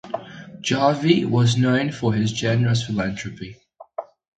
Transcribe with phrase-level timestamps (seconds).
[0.61, 3.57] Jarvie was known for his generous philanthropy.